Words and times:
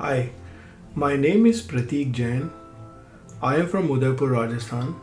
Hi, 0.00 0.30
my 0.94 1.16
name 1.16 1.44
is 1.44 1.60
Prateek 1.60 2.12
Jain. 2.12 2.52
I 3.42 3.56
am 3.56 3.66
from 3.66 3.90
Udaipur, 3.90 4.28
Rajasthan, 4.28 4.94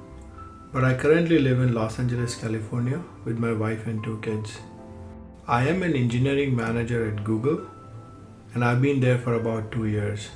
but 0.72 0.86
I 0.86 0.94
currently 0.94 1.38
live 1.38 1.60
in 1.60 1.74
Los 1.74 2.00
Angeles, 2.00 2.38
California 2.38 3.02
with 3.26 3.38
my 3.38 3.52
wife 3.52 3.88
and 3.88 4.02
two 4.02 4.22
kids. 4.22 4.58
I 5.50 5.68
am 5.68 5.84
an 5.84 5.98
engineering 5.98 6.56
manager 6.56 7.10
at 7.10 7.26
Google 7.26 7.68
and 8.54 8.64
I've 8.64 8.82
been 8.82 9.02
there 9.02 9.18
for 9.18 9.34
about 9.34 9.70
two 9.70 9.88
years. 9.88 10.30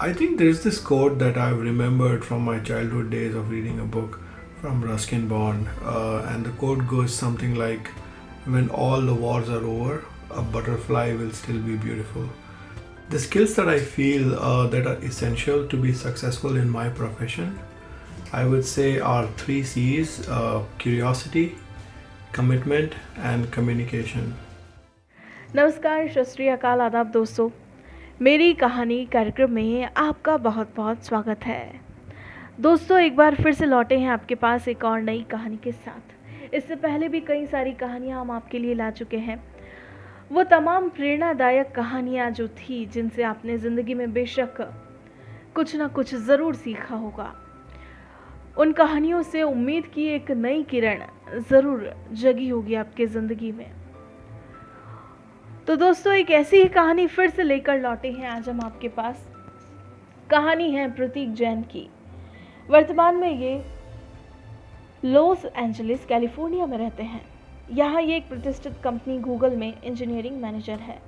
I 0.00 0.12
think 0.12 0.38
there's 0.38 0.64
this 0.64 0.80
quote 0.80 1.20
that 1.20 1.38
I've 1.38 1.60
remembered 1.60 2.24
from 2.24 2.42
my 2.42 2.58
childhood 2.58 3.10
days 3.10 3.36
of 3.36 3.48
reading 3.48 3.78
a 3.78 3.84
book 3.84 4.20
from 4.60 4.82
Ruskin 4.82 5.28
Bond, 5.28 5.68
uh, 5.84 6.26
and 6.30 6.44
the 6.44 6.50
quote 6.62 6.88
goes 6.88 7.14
something 7.14 7.54
like, 7.54 7.86
When 8.44 8.70
all 8.70 9.00
the 9.00 9.14
wars 9.14 9.48
are 9.48 9.64
over, 9.64 10.04
a 10.32 10.42
butterfly 10.42 11.14
will 11.14 11.30
still 11.30 11.60
be 11.60 11.76
beautiful. 11.76 12.28
The 13.10 13.18
skills 13.18 13.54
that 13.56 13.68
I 13.68 13.78
feel 13.78 14.34
uh, 14.34 14.66
that 14.68 14.86
are 14.86 14.96
essential 14.96 15.68
to 15.68 15.76
be 15.76 15.92
successful 15.92 16.56
in 16.56 16.70
my 16.70 16.88
profession, 16.88 17.58
I 18.32 18.46
would 18.46 18.64
say, 18.64 18.98
are 18.98 19.26
three 19.36 19.62
C's 19.62 20.26
uh, 20.26 20.62
curiosity, 20.78 21.54
commitment, 22.32 22.94
and 23.18 23.50
communication. 23.52 24.32
नमस्कार 25.56 26.08
सत 26.14 26.40
आदाब 26.64 27.10
दोस्तों 27.10 27.48
मेरी 28.22 28.52
कहानी 28.54 29.04
कार्यक्रम 29.12 29.50
में 29.50 29.88
आपका 29.96 30.36
बहुत 30.36 30.74
बहुत 30.76 31.04
स्वागत 31.06 31.44
है 31.46 31.80
दोस्तों 32.60 33.00
एक 33.00 33.16
बार 33.16 33.34
फिर 33.34 33.54
से 33.54 33.66
लौटे 33.66 33.98
हैं 33.98 34.08
आपके 34.10 34.34
पास 34.34 34.68
एक 34.68 34.84
और 34.84 35.00
नई 35.02 35.24
कहानी 35.30 35.56
के 35.64 35.72
साथ 35.72 36.54
इससे 36.54 36.76
पहले 36.76 37.08
भी 37.08 37.20
कई 37.28 37.46
सारी 37.46 37.72
कहानियाँ 37.74 38.20
हम 38.20 38.30
आपके 38.30 38.58
लिए 38.58 38.74
ला 38.74 38.90
चुके 38.90 39.18
हैं 39.18 39.42
वो 40.34 40.42
तमाम 40.42 40.88
प्रेरणादायक 40.88 41.70
कहानियाँ 41.72 42.30
जो 42.30 42.46
थी, 42.48 42.84
जिनसे 42.86 43.22
आपने 43.22 43.56
ज़िंदगी 43.58 43.94
में 43.94 44.12
बेशक 44.12 44.56
कुछ 45.54 45.74
ना 45.76 45.86
कुछ 45.88 46.14
ज़रूर 46.14 46.54
सीखा 46.54 46.94
होगा। 46.94 47.32
उन 48.58 48.72
कहानियों 48.72 49.20
से 49.22 49.42
उम्मीद 49.42 49.86
की 49.86 50.06
एक 50.06 50.30
नई 50.30 50.62
किरण 50.62 51.02
ज़रूर 51.40 51.92
जगी 52.12 52.48
होगी 52.48 52.74
आपके 52.74 53.06
ज़िंदगी 53.06 53.50
में। 53.52 53.70
तो 55.66 55.76
दोस्तों, 55.76 56.14
एक 56.14 56.30
ऐसी 56.30 56.56
ही 56.56 56.68
कहानी 56.68 57.06
फिर 57.06 57.30
से 57.30 57.42
लेकर 57.42 57.80
लौटे 57.80 58.10
हैं 58.12 58.28
आज 58.28 58.48
हम 58.48 58.60
आपके 58.60 58.88
पास। 58.88 59.26
कहानी 60.30 60.70
है 60.70 60.90
प्रतीक 60.94 61.32
जैन 61.34 61.62
की। 61.62 61.88
वर्तमान 62.68 63.16
में 63.16 63.30
ये 63.30 63.54
लॉस 65.04 65.44
एंजलिस, 65.46 66.04
कैलिफ़ोर्निया 66.04 66.66
में 66.66 66.76
रहते 66.78 67.02
हैं। 67.02 67.22
यहाँ 67.72 68.02
ये 68.02 68.16
एक 68.16 68.28
प्रतिष्ठित 68.28 68.72
कंपनी 68.84 69.18
गूगल 69.18 69.56
में 69.56 69.82
इंजीनियरिंग 69.82 70.36
मैनेजर 70.42 70.78
है। 70.78 70.98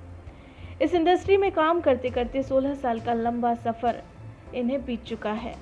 इस 0.81 0.93
इंडस्ट्री 0.93 1.37
में 1.37 1.51
काम 1.51 1.81
करते 1.81 2.09
करते 2.09 2.43
16 2.43 2.75
साल 2.75 2.99
का 2.99 3.13
लंबा 3.13 3.53
सफ़र 3.55 4.03
इन्हें 4.55 4.85
बीत 4.85 5.03
चुका 5.03 5.31
है। 5.31 5.55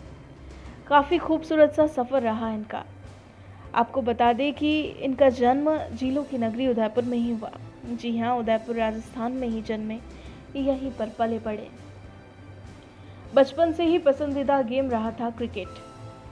काफ़ी 0.87 1.17
खूबसूरत 1.17 1.73
सा 1.73 1.87
सफ़र 1.87 2.21
रहा 2.21 2.49
इनका। 2.49 2.85
आपको 3.75 4.01
बता 4.01 4.33
दें 4.33 4.53
कि 4.53 4.81
इनका 4.81 5.29
जन्म 5.29 5.77
झीलों 5.95 6.23
की 6.23 6.37
नगरी 6.37 6.67
उदयपुर 6.67 7.03
में 7.03 7.17
ही 7.17 7.31
हुआ। 7.31 7.51
जी 7.85 8.17
हाँ 8.17 8.35
उदयपुर 8.37 8.75
राजस्थान 8.75 9.31
में 9.31 9.47
ही 9.47 9.61
जन्मे। 9.61 9.99
यहीं 10.55 10.91
पर 10.91 11.09
पले 11.09 11.39
पड़े। 11.39 11.67
बचपन 13.35 13.71
से 13.71 13.83
ही 13.83 13.97
पसंदीदा 13.97 14.61
गेम 14.61 14.89
रहा 14.89 15.11
था 15.11 15.29
क्रिकेट। 15.29 15.67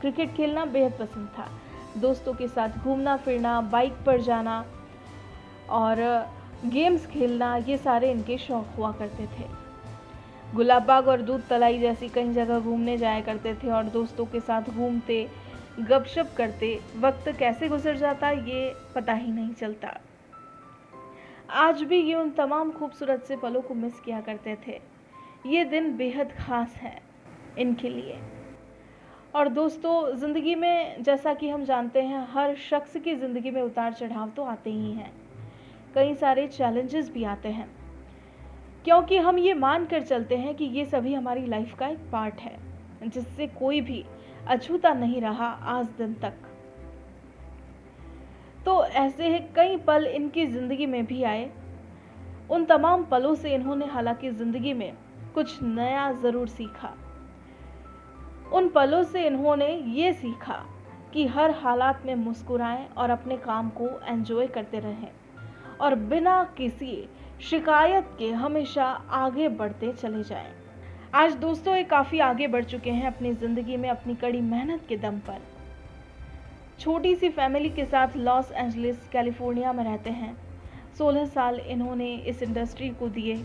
क्रिकेट 0.01 0.35
खेलना 0.35 0.65
बेहद 0.65 0.91
पसंद 0.91 1.27
था। 1.27 1.49
दोस्तों 1.97 2.33
के 2.33 2.47
साथ 2.47 2.77
घूमना, 2.77 3.15
फिरना 3.17 3.59
बाइक 3.61 3.93
पर 4.05 4.21
जाना 4.21 4.63
और 5.69 5.97
गेम्स 6.65 7.05
खेलना, 7.05 7.55
ये 7.57 7.77
सारे 7.77 8.11
इनके 8.11 8.37
शौक 8.37 8.75
हुआ 8.77 8.91
करते 8.91 9.25
थे। 9.27 9.47
गुलाब 10.53 10.83
बाग 10.83 11.07
और 11.07 11.21
दूध 11.21 11.47
तलाई 11.47 11.79
जैसी 11.79 12.09
कई 12.09 12.33
जगह 12.33 12.59
घूमने 12.59 12.97
जाया 12.97 13.21
करते 13.21 13.53
थे 13.53 13.69
और 13.69 13.83
दोस्तों 13.83 14.25
के 14.25 14.39
साथ 14.39 14.69
घूमते, 14.69 15.27
गपशप 15.79 16.33
करते, 16.37 16.79
वक्त 16.97 17.29
कैसे 17.39 17.67
गुजर 17.69 17.97
जाता 17.97 18.29
ये 18.29 18.73
पता 18.95 19.13
ही 19.13 19.31
नहीं 19.31 19.53
चलता। 19.53 19.97
आज 21.49 21.81
भी 21.83 22.01
ये 22.01 22.15
उन 22.15 22.29
तमाम 22.31 22.71
खूबसूरत 22.71 23.23
से 23.23 23.35
पलों 23.35 23.61
को 23.61 23.73
मिस 23.73 23.99
किया 23.99 24.21
करते 24.21 24.57
थे। 24.67 24.79
ये 25.45 25.63
दिन 25.65 25.95
बेहद 25.97 26.31
ख़ास 26.31 26.75
है 26.75 27.01
इनके 27.57 27.89
लिए। 27.89 28.19
और 29.35 29.47
दोस्तों, 29.49 30.15
ज़िंदगी 30.15 30.55
में 30.55 31.03
जैसा 31.03 31.33
कि 31.33 31.49
हम 31.49 31.63
जानते 31.65 32.01
हैं, 32.01 32.27
हर 32.31 32.55
शख्स 32.55 32.97
की 32.97 33.15
ज़िंदगी 33.15 33.51
में 33.51 33.61
उतार 33.61 33.93
चढ़ाव 33.93 34.29
तो 34.29 34.43
आते 34.43 34.69
ही 34.69 34.91
हैं। 34.91 35.11
कई 35.95 36.13
सारे 36.13 36.47
चैलेंजेस 36.47 37.11
भी 37.11 37.23
आते 37.23 37.49
हैं। 37.49 37.67
क्योंकि 38.85 39.17
हम 39.17 39.37
ये 39.37 39.53
मान 39.53 39.85
कर 39.85 40.01
चलते 40.01 40.37
हैं 40.37 40.55
कि 40.55 40.65
ये 40.65 40.85
सभी 40.85 41.13
हमारी 41.13 41.45
लाइफ 41.45 41.75
का 41.79 41.87
एक 41.87 41.99
पार्ट 42.11 42.39
है, 42.39 42.57
जिससे 43.03 43.47
कोई 43.47 43.81
भी 43.81 44.05
अछूता 44.47 44.93
नहीं 44.93 45.21
रहा 45.21 45.47
आज 45.47 45.85
दिन 45.85 46.13
तक। 46.13 46.33
तो 48.65 48.85
ऐसे 48.85 49.39
कई 49.55 49.77
पल 49.77 50.05
इनकी 50.05 50.45
ज़िंदगी 50.47 50.85
में 50.85 51.05
भी 51.05 51.23
आए। 51.23 51.51
उन 52.51 52.65
तमाम 52.65 53.03
पलों 53.03 53.35
से 53.35 53.53
इन्होंने 53.55 53.85
हालाँकि 53.85 54.31
ज़िंदगी 54.31 54.73
में 54.73 54.93
कुछ 55.35 55.63
नया 55.63 56.11
ज़रूर 56.11 56.47
सीखा। 56.47 56.95
उन 58.53 58.67
पलों 58.69 59.03
से 59.03 59.25
इन्होंने 59.27 59.67
ये 59.93 60.11
सीखा 60.13 60.63
कि 61.13 61.25
हर 61.27 61.51
हालात 61.51 62.05
में 62.05 62.15
मुस्कुराएँ 62.15 62.85
और 62.97 63.09
अपने 63.09 63.37
काम 63.37 63.69
को 63.69 63.87
एंजॉय 64.07 64.47
करते 64.47 64.79
रहें 64.79 65.09
और 65.81 65.95
बिना 65.95 66.43
किसी 66.57 67.09
शिकायत 67.41 68.09
के 68.19 68.31
हमेशा 68.31 68.85
आगे 69.11 69.47
बढ़ते 69.49 69.91
चले 69.91 70.23
जाएँ। 70.23 70.51
आज 71.15 71.33
दोस्तों, 71.35 71.75
ये 71.75 71.83
काफ़ी 71.83 72.19
आगे 72.19 72.47
बढ़ 72.47 72.63
चुके 72.63 72.91
हैं 72.91 73.07
अपनी 73.07 73.33
ज़िंदगी 73.33 73.77
में 73.77 73.89
अपनी 73.89 74.15
कड़ी 74.15 74.41
मेहनत 74.41 74.85
के 74.89 74.97
दम 74.97 75.19
पर। 75.19 75.41
छोटी 76.79 77.15
सी 77.15 77.29
फैमिली 77.29 77.69
के 77.69 77.85
साथ 77.85 78.15
लॉस 78.17 78.51
एंजलिस 78.51 79.07
कैलिफ़ोर्निया 79.09 79.73
में 79.73 79.83
रहते 79.83 80.09
हैं। 80.09 80.35
16 80.97 81.25
साल 81.25 81.59
इन्होंने 81.59 82.15
इस 82.15 82.43
इंडस्ट्री 82.43 82.89
को 82.89 83.09
दिए। 83.09 83.35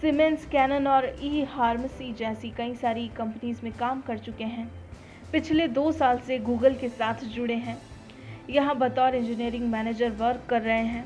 सीमेंस 0.00 0.44
कैनन 0.46 0.86
और 0.86 1.06
ई 1.22 1.42
हार्मेसी 1.44 2.12
जैसी 2.12 2.50
कई 2.50 2.74
सारी 2.74 3.06
कंपनीज़ 3.08 3.58
में 3.64 3.72
काम 3.72 4.00
कर 4.00 4.18
चुके 4.18 4.44
हैं। 4.44 4.66
पिछले 5.32 5.66
दो 5.68 5.90
साल 5.92 6.18
से 6.18 6.38
गूगल 6.38 6.74
के 6.74 6.88
साथ 6.88 7.24
जुड़े 7.24 7.54
हैं। 7.54 7.76
यहाँ 8.50 8.76
बतौर 8.78 9.14
इंजीनियरिंग 9.14 9.68
मैनेजर 9.70 10.10
वर्क 10.10 10.46
कर 10.50 10.62
रहे 10.62 10.84
हैं। 10.84 11.04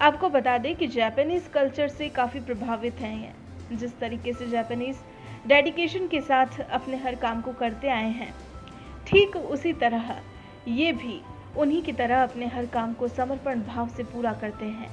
आपको 0.00 0.28
बता 0.28 0.56
दें 0.58 0.74
कि 0.76 0.86
जापानीज़ 0.86 1.48
कल्चर 1.48 1.88
से 1.88 2.08
काफ़ी 2.08 2.40
प्रभावित 2.40 3.00
हैं 3.00 3.14
ये। 3.20 3.76
जिस 3.76 3.98
तरीके 3.98 4.32
से 4.32 4.48
जापानीज़ 4.48 4.96
डेडिकेशन 5.48 6.08
के 6.08 6.20
साथ 6.20 6.60
अपने 6.60 6.96
हर 6.96 7.14
काम 7.14 7.40
को 7.40 7.52
करते 7.52 7.88
आए 7.88 8.10
हैं, 8.10 8.32
ठीक 9.06 9.36
उसी 9.36 9.72
तरह 9.74 10.14
ये 10.68 10.92
भी 10.94 11.20
उन्हीं 11.56 11.82
की 11.82 11.92
तरह 11.92 12.22
अपने 12.22 12.46
हर 12.46 12.66
काम 12.66 12.92
को 12.94 13.08
समर्पण 13.10 13.62
भाव 13.64 13.88
से 13.88 14.02
पूरा 14.04 14.32
करते 14.32 14.66
हैं। 14.66 14.90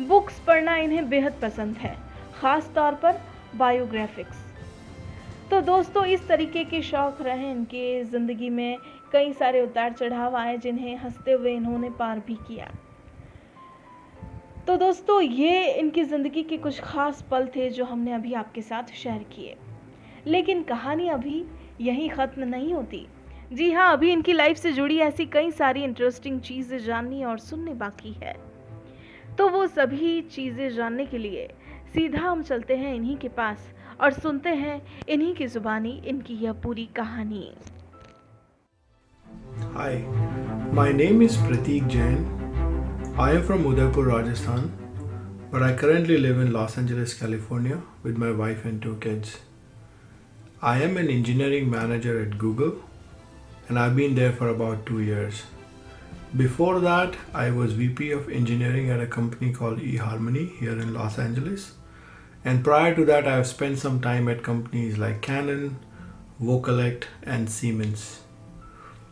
बुक्स 0.00 0.38
पढ़ना 0.46 0.76
इन्हें 0.76 1.08
बेहद 1.08 1.34
पसंद 1.42 1.76
है 1.76 1.96
ख़ास 2.34 2.70
तौर 2.74 2.94
पर 2.94 3.20
बायोग्राफिक्स। 3.56 4.42
तो 5.50 5.60
दोस्तों, 5.60 6.04
इस 6.04 6.26
तरीके 6.28 6.64
के 6.64 6.80
शौक 6.82 7.20
रहे 7.22 7.50
इनके 7.50 8.04
ज़िंदगी 8.04 8.48
में 8.50 8.78
कई 9.12 9.32
सारे 9.32 9.60
उतार 9.60 9.92
चढ़ाव 9.92 10.36
आए 10.36 10.56
जिन्हें 10.58 10.96
हँसते 10.96 11.32
हुए 11.32 11.54
इन्होंने 11.54 11.90
पार 11.90 12.18
भी 12.18 12.34
किया। 12.48 12.70
तो 14.66 14.76
दोस्तों, 14.76 15.20
ये 15.20 15.72
इनकी 15.72 16.04
ज़िंदगी 16.04 16.42
के 16.42 16.56
कुछ 16.56 16.80
ख़ास 16.80 17.22
पल 17.30 17.46
थे 17.46 17.68
जो 17.70 17.84
हमने 17.84 18.12
अभी 18.12 18.32
आपके 18.34 18.62
साथ 18.62 18.92
शेयर 18.94 19.22
किए। 19.32 19.56
लेकिन 20.26 20.62
कहानी 20.62 21.08
अभी 21.08 21.44
यहीं 21.80 22.08
ख़त्म 22.10 22.44
नहीं 22.44 22.72
होती। 22.74 23.06
जी 23.52 23.70
हाँ 23.72 23.92
अभी 23.92 24.10
इनकी 24.12 24.32
लाइफ 24.32 24.56
से 24.56 24.72
जुड़ी 24.72 24.98
ऐसी 24.98 25.26
कई 25.26 25.50
सारी 25.50 25.84
इंटरेस्टिंग 25.84 26.40
चीज़ें 26.40 26.78
जाननी 26.78 27.24
और 27.24 27.38
सुनने 27.38 27.74
बाकी 27.74 28.12
है। 28.22 28.34
तो 29.38 29.48
वो 29.48 29.66
सभी 29.66 30.20
चीज़ें 30.30 30.68
जानने 30.74 31.06
के 31.06 31.18
लिए 31.18 31.46
सीधा 31.94 32.20
हम 32.20 32.42
चलते 32.42 32.76
हैं 32.76 32.94
इन्हीं 32.94 33.16
के 33.16 33.28
पास 33.28 33.72
और 34.00 34.12
सुनते 34.12 34.50
हैं 34.50 34.80
इन्हीं 35.08 35.34
की 35.34 35.46
जुबानी, 35.46 35.90
इनकी 36.06 36.34
यह 36.34 36.52
पूरी 36.62 36.84
कहानी। 36.96 37.48
Hi 39.74 39.96
my 40.74 40.92
name 40.92 41.22
is 41.22 41.38
Prateek 41.38 41.86
Jain 41.86 43.16
I 43.20 43.34
am 43.34 43.42
from 43.46 43.66
Udaipur 43.66 44.12
Rajasthan 44.12 44.60
but 45.54 45.62
I 45.62 45.74
currently 45.76 46.16
live 46.16 46.40
in 46.42 46.48
Los 46.52 46.78
Angeles 46.78 47.14
California 47.20 47.82
with 48.04 48.18
my 48.18 48.30
wife 48.42 48.66
and 48.66 48.82
two 48.82 48.94
kids 49.02 49.36
I 50.64 50.80
am 50.80 50.98
an 50.98 51.10
engineering 51.10 51.70
manager 51.70 52.20
at 52.22 52.36
Google 52.38 52.72
and 53.70 53.78
I 53.78 53.90
been 53.94 54.14
there 54.14 54.32
for 54.32 54.48
about 54.48 54.86
two 54.86 55.00
years 55.00 55.42
Before 56.36 56.80
that, 56.80 57.14
I 57.32 57.52
was 57.52 57.74
VP 57.74 58.10
of 58.10 58.28
engineering 58.28 58.90
at 58.90 58.98
a 58.98 59.06
company 59.06 59.52
called 59.52 59.78
eHarmony 59.78 60.58
here 60.58 60.72
in 60.72 60.92
Los 60.92 61.16
Angeles. 61.16 61.74
And 62.44 62.64
prior 62.64 62.92
to 62.96 63.04
that, 63.04 63.28
I've 63.28 63.46
spent 63.46 63.78
some 63.78 64.00
time 64.00 64.28
at 64.28 64.42
companies 64.42 64.98
like 64.98 65.22
Canon, 65.22 65.78
Vocalect, 66.42 67.04
and 67.22 67.48
Siemens. 67.48 68.22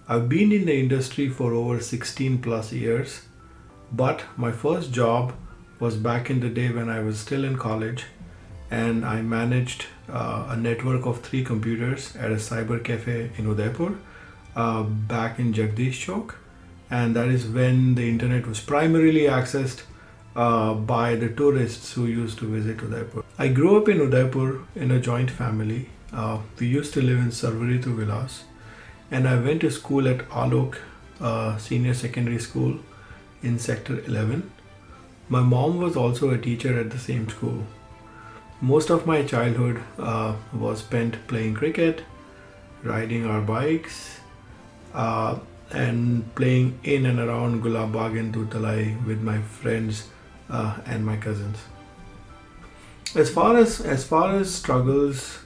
I've 0.08 0.28
been 0.28 0.50
in 0.50 0.64
the 0.64 0.74
industry 0.74 1.28
for 1.28 1.54
over 1.54 1.78
16 1.80 2.38
plus 2.38 2.72
years, 2.72 3.22
but 3.92 4.24
my 4.36 4.50
first 4.50 4.92
job 4.92 5.32
was 5.78 5.96
back 5.96 6.28
in 6.28 6.40
the 6.40 6.48
day 6.48 6.72
when 6.72 6.88
I 6.88 7.00
was 7.04 7.20
still 7.20 7.44
in 7.44 7.56
college 7.56 8.06
and 8.68 9.04
I 9.04 9.22
managed 9.22 9.86
uh, 10.08 10.46
a 10.48 10.56
network 10.56 11.06
of 11.06 11.20
three 11.20 11.44
computers 11.44 12.16
at 12.16 12.32
a 12.32 12.36
cyber 12.36 12.82
cafe 12.82 13.30
in 13.38 13.46
Udaipur 13.46 13.96
uh, 14.56 14.82
back 14.82 15.38
in 15.38 15.52
Jagdish 15.54 16.04
Chowk. 16.04 16.34
And 16.92 17.16
that 17.16 17.28
is 17.28 17.46
when 17.46 17.94
the 17.94 18.06
internet 18.06 18.46
was 18.46 18.60
primarily 18.60 19.22
accessed 19.22 19.82
uh, 20.36 20.74
by 20.74 21.14
the 21.16 21.28
tourists 21.30 21.92
who 21.94 22.04
used 22.06 22.38
to 22.40 22.46
visit 22.46 22.82
Udaipur. 22.82 23.22
I 23.38 23.48
grew 23.48 23.76
up 23.78 23.88
in 23.88 23.98
Udaipur 23.98 24.58
in 24.74 24.90
a 24.90 25.00
joint 25.00 25.30
family. 25.30 25.88
Uh, 26.12 26.40
we 26.58 26.66
used 26.66 26.92
to 26.94 27.00
live 27.00 27.18
in 27.18 27.30
Sarvaritu 27.30 27.96
Vilas 27.96 28.44
and 29.10 29.26
I 29.26 29.36
went 29.40 29.62
to 29.62 29.70
school 29.70 30.06
at 30.06 30.28
Alok 30.42 30.76
uh, 31.18 31.56
Senior 31.56 31.94
Secondary 31.94 32.38
School 32.38 32.78
in 33.42 33.58
Sector 33.58 34.04
11. 34.04 34.50
My 35.30 35.40
mom 35.40 35.78
was 35.78 35.96
also 35.96 36.28
a 36.30 36.36
teacher 36.38 36.78
at 36.78 36.90
the 36.90 36.98
same 36.98 37.26
school. 37.30 37.64
Most 38.60 38.90
of 38.90 39.06
my 39.06 39.22
childhood 39.22 39.82
uh, 39.98 40.34
was 40.52 40.80
spent 40.80 41.26
playing 41.26 41.54
cricket, 41.54 42.02
riding 42.82 43.24
our 43.24 43.40
bikes, 43.40 44.20
uh, 44.92 45.38
and 45.72 46.34
playing 46.34 46.78
in 46.84 47.06
and 47.06 47.18
around 47.18 47.62
Gulab 47.62 47.92
Bagh 47.92 48.16
and 48.16 48.34
Doodh 48.34 48.50
Talai 48.50 49.04
with 49.06 49.20
my 49.22 49.40
friends 49.40 50.08
uh, 50.50 50.78
and 50.86 51.04
my 51.04 51.16
cousins. 51.16 51.58
As 53.14 53.30
far 53.30 53.56
as 53.56 53.80
as 53.80 54.04
far 54.04 54.36
as 54.36 54.54
struggles 54.54 55.38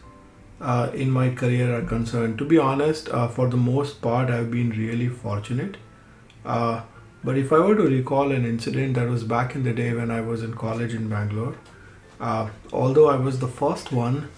uh, 0.60 0.90
in 0.94 1.10
my 1.10 1.30
career 1.30 1.76
are 1.78 1.82
concerned, 1.82 2.38
to 2.38 2.44
be 2.44 2.58
honest, 2.58 3.08
uh, 3.08 3.28
for 3.28 3.48
the 3.48 3.56
most 3.56 4.00
part, 4.02 4.30
I've 4.30 4.50
been 4.50 4.70
really 4.70 5.08
fortunate. 5.08 5.76
Uh, 6.44 6.82
but 7.24 7.36
if 7.36 7.52
I 7.52 7.58
were 7.58 7.74
to 7.74 7.82
recall 7.82 8.30
an 8.30 8.44
incident 8.44 8.94
that 8.94 9.08
was 9.08 9.24
back 9.24 9.54
in 9.54 9.64
the 9.64 9.72
day 9.72 9.92
when 9.92 10.10
I 10.10 10.20
was 10.20 10.42
in 10.42 10.54
college 10.54 10.94
in 10.94 11.08
Bangalore, 11.08 11.56
uh, 12.20 12.48
although 12.72 13.08
I 13.08 13.16
was 13.16 13.40
the 13.40 13.48
first 13.48 13.92
one 13.92 14.28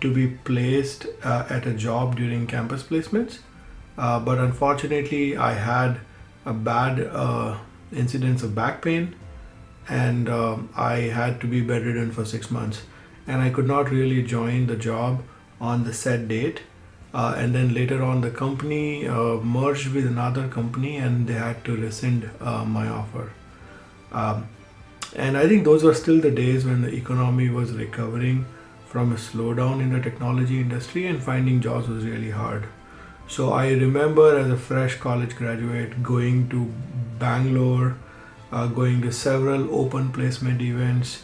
to 0.00 0.12
be 0.12 0.28
placed 0.28 1.06
uh, 1.22 1.46
at 1.48 1.66
a 1.66 1.72
job 1.72 2.16
during 2.16 2.46
campus 2.46 2.82
placements, 2.82 3.38
uh, 3.96 4.20
but 4.20 4.38
unfortunately, 4.38 5.36
I 5.36 5.52
had 5.52 6.00
a 6.44 6.52
bad 6.52 7.00
uh, 7.00 7.58
incidence 7.92 8.42
of 8.42 8.54
back 8.54 8.82
pain 8.82 9.14
and 9.88 10.28
um, 10.28 10.68
I 10.76 10.96
had 11.18 11.40
to 11.42 11.46
be 11.46 11.60
bedridden 11.60 12.10
for 12.12 12.24
six 12.24 12.50
months. 12.50 12.82
And 13.26 13.40
I 13.40 13.50
could 13.50 13.66
not 13.66 13.90
really 13.90 14.22
join 14.22 14.66
the 14.66 14.76
job 14.76 15.22
on 15.60 15.84
the 15.84 15.92
set 15.92 16.28
date. 16.28 16.62
Uh, 17.12 17.34
and 17.38 17.54
then 17.54 17.72
later 17.72 18.02
on, 18.02 18.20
the 18.20 18.30
company 18.30 19.06
uh, 19.06 19.36
merged 19.36 19.92
with 19.92 20.06
another 20.06 20.48
company 20.48 20.96
and 20.96 21.26
they 21.26 21.34
had 21.34 21.64
to 21.64 21.76
rescind 21.76 22.28
uh, 22.40 22.64
my 22.64 22.88
offer. 22.88 23.32
Um, 24.12 24.48
and 25.14 25.36
I 25.36 25.46
think 25.46 25.64
those 25.64 25.84
were 25.84 25.94
still 25.94 26.20
the 26.20 26.30
days 26.30 26.64
when 26.64 26.82
the 26.82 26.92
economy 26.92 27.48
was 27.48 27.72
recovering 27.72 28.46
from 28.86 29.12
a 29.12 29.16
slowdown 29.16 29.80
in 29.80 29.92
the 29.92 30.00
technology 30.00 30.60
industry 30.60 31.06
and 31.06 31.22
finding 31.22 31.60
jobs 31.60 31.88
was 31.88 32.04
really 32.04 32.30
hard. 32.30 32.64
So 33.26 33.52
I 33.52 33.70
remember 33.70 34.38
as 34.38 34.50
a 34.50 34.56
fresh 34.56 34.96
college 34.96 35.34
graduate 35.34 36.02
going 36.02 36.48
to 36.50 36.72
Bangalore, 37.18 37.96
uh, 38.52 38.66
going 38.66 39.00
to 39.02 39.12
several 39.12 39.74
open 39.74 40.12
placement 40.12 40.60
events, 40.60 41.22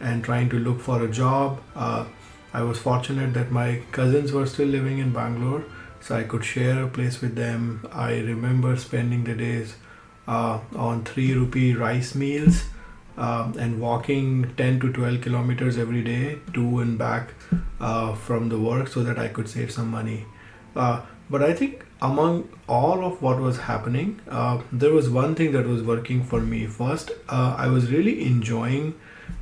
and 0.00 0.24
trying 0.24 0.48
to 0.50 0.58
look 0.58 0.80
for 0.80 1.04
a 1.04 1.08
job. 1.08 1.60
Uh, 1.76 2.06
I 2.52 2.62
was 2.62 2.78
fortunate 2.78 3.34
that 3.34 3.50
my 3.50 3.82
cousins 3.92 4.32
were 4.32 4.46
still 4.46 4.68
living 4.68 4.98
in 4.98 5.12
Bangalore, 5.12 5.64
so 6.00 6.16
I 6.16 6.24
could 6.24 6.44
share 6.44 6.82
a 6.82 6.88
place 6.88 7.20
with 7.20 7.36
them. 7.36 7.86
I 7.92 8.14
remember 8.18 8.76
spending 8.76 9.24
the 9.24 9.34
days 9.34 9.76
uh, 10.26 10.58
on 10.74 11.04
three 11.04 11.32
rupee 11.34 11.74
rice 11.74 12.14
meals. 12.14 12.64
Um, 13.14 13.58
and 13.58 13.78
walking 13.78 14.54
10 14.56 14.80
to 14.80 14.90
12 14.90 15.20
kilometers 15.20 15.76
every 15.76 16.02
day 16.02 16.38
to 16.54 16.78
and 16.78 16.96
back 16.96 17.34
uh, 17.78 18.14
from 18.14 18.48
the 18.48 18.58
work 18.58 18.88
so 18.88 19.02
that 19.02 19.18
I 19.18 19.28
could 19.28 19.50
save 19.50 19.70
some 19.70 19.90
money. 19.90 20.24
Uh, 20.74 21.02
but 21.32 21.42
I 21.42 21.52
think 21.54 21.84
among 22.02 22.48
all 22.68 23.04
of 23.06 23.22
what 23.22 23.40
was 23.40 23.60
happening, 23.66 24.20
uh, 24.28 24.60
there 24.70 24.92
was 24.92 25.08
one 25.08 25.34
thing 25.34 25.52
that 25.52 25.66
was 25.66 25.82
working 25.82 26.22
for 26.22 26.40
me. 26.40 26.66
First, 26.66 27.12
uh, 27.28 27.54
I 27.58 27.68
was 27.68 27.90
really 27.90 28.24
enjoying 28.26 28.94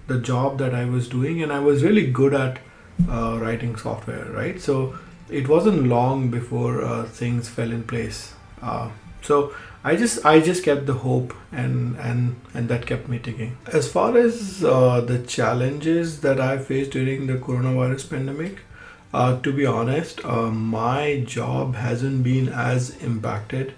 the 0.07 0.19
job 0.19 0.59
that 0.59 0.75
I 0.75 0.85
was 0.85 1.09
doing, 1.09 1.43
and 1.43 1.53
I 1.53 1.59
was 1.59 1.83
really 1.83 2.07
good 2.21 2.33
at 2.33 2.61
uh, 3.09 3.39
writing 3.41 3.75
software, 3.77 4.27
right? 4.27 4.61
So 4.61 4.99
it 5.29 5.49
wasn't 5.49 5.89
long 5.89 6.31
before 6.31 6.83
uh, 6.85 7.05
things 7.05 7.49
fell 7.49 7.73
in 7.73 7.83
place. 7.83 8.35
Uh, 8.63 8.91
so 9.23 9.53
I 9.83 9.97
just 9.97 10.25
I 10.25 10.39
just 10.53 10.65
kept 10.65 10.87
the 10.87 10.99
hope, 11.03 11.35
and 11.51 11.97
and 11.99 12.37
and 12.55 12.69
that 12.69 12.87
kept 12.87 13.09
me 13.09 13.19
ticking. 13.19 13.57
As 13.81 13.93
far 13.93 14.17
as 14.17 14.63
uh, 14.63 15.01
the 15.01 15.19
challenges 15.37 16.21
that 16.21 16.41
I 16.41 16.59
faced 16.59 16.93
during 16.93 17.27
the 17.27 17.39
coronavirus 17.51 18.11
pandemic. 18.11 18.67
Uh, 19.13 19.41
to 19.41 19.53
be 19.53 19.67
honest, 19.67 20.25
uh, 20.25 20.51
my 20.51 21.23
job 21.27 21.75
hasn't 21.75 22.23
been 22.23 22.49
as 22.49 22.91
impacted 23.03 23.75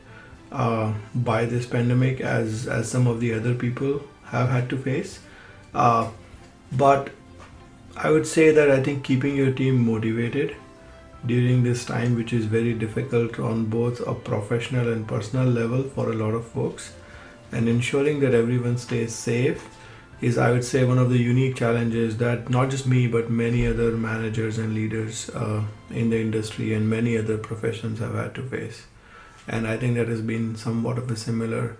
uh, 0.50 0.92
by 1.14 1.46
this 1.46 1.64
pandemic 1.66 2.20
as, 2.20 2.66
as 2.66 2.90
some 2.90 3.06
of 3.06 3.20
the 3.20 3.32
other 3.32 3.54
people 3.54 4.02
have 4.24 4.50
had 4.50 4.68
to 4.68 4.76
face. 4.76 5.20
Uh, 5.74 6.10
but 6.72 7.10
I 7.96 8.10
would 8.10 8.26
say 8.26 8.50
that 8.50 8.70
I 8.70 8.82
think 8.82 9.04
keeping 9.04 9.36
your 9.36 9.52
team 9.52 9.86
motivated 9.86 10.54
during 11.24 11.62
this 11.62 11.84
time, 11.84 12.14
which 12.14 12.32
is 12.32 12.44
very 12.44 12.74
difficult 12.74 13.38
on 13.38 13.66
both 13.66 14.00
a 14.06 14.14
professional 14.14 14.92
and 14.92 15.06
personal 15.06 15.46
level 15.46 15.82
for 15.82 16.10
a 16.10 16.14
lot 16.14 16.34
of 16.34 16.46
folks, 16.46 16.92
and 17.52 17.68
ensuring 17.68 18.20
that 18.20 18.34
everyone 18.34 18.76
stays 18.76 19.14
safe 19.14 19.66
is 20.22 20.38
I 20.38 20.52
would 20.52 20.64
say 20.64 20.84
one 20.84 20.98
of 20.98 21.10
the 21.10 21.18
unique 21.18 21.56
challenges 21.56 22.16
that 22.18 22.48
not 22.48 22.70
just 22.70 22.86
me 22.86 23.08
but 23.08 23.28
many 23.28 23.66
other 23.66 23.90
managers 23.90 24.56
and 24.56 24.72
leaders 24.72 25.28
uh, 25.30 25.64
in 25.90 26.10
the 26.10 26.20
industry 26.20 26.72
and 26.72 26.88
many 26.88 27.18
other 27.18 27.36
professions 27.36 27.98
have 27.98 28.14
had 28.14 28.34
to 28.36 28.42
face. 28.42 28.86
And 29.48 29.66
I 29.66 29.76
think 29.76 29.96
that 29.96 30.06
has 30.06 30.20
been 30.20 30.54
somewhat 30.54 30.96
of 30.96 31.10
a 31.10 31.16
similar 31.16 31.76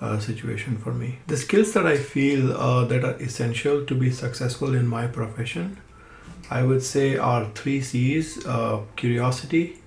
uh, 0.00 0.20
situation 0.20 0.78
for 0.78 0.94
me. 0.94 1.18
The 1.26 1.36
skills 1.36 1.72
that 1.72 1.84
I 1.84 1.96
feel 1.96 2.52
uh, 2.52 2.84
that 2.84 3.04
are 3.04 3.16
essential 3.16 3.84
to 3.84 3.94
be 3.94 4.12
successful 4.12 4.74
in 4.74 4.86
my 4.86 5.08
profession, 5.08 5.78
I 6.48 6.62
would 6.62 6.84
say 6.84 7.16
are 7.16 7.50
three 7.56 7.80
C's 7.80 8.46
uh, 8.46 8.82
curiosity, 8.94 9.78